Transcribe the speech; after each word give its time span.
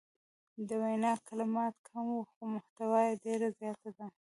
د 0.67 0.69
وینا 0.83 1.13
کلمات 1.27 1.75
کم 1.87 2.05
وو 2.13 2.23
خو 2.31 2.41
محتوا 2.53 2.99
یې 3.07 3.13
ډیره 3.23 3.47
زیاته 3.59 3.87
وه. 3.95 4.07